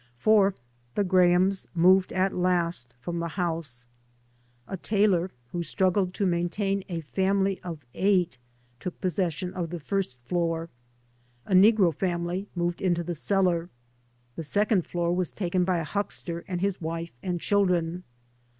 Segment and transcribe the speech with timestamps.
[0.17, 0.55] For
[0.95, 3.85] the Grahams moved at last from the house.
[4.67, 8.39] A tailor who struggled to maintain a family of eight
[8.79, 10.69] took possession of the first floor.
[11.45, 13.69] A negro family moved into the cellar.
[14.35, 18.03] The second floor was taken by a huckster and his wife and children.